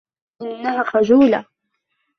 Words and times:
انها 0.41 0.83
خجولة. 0.83 1.45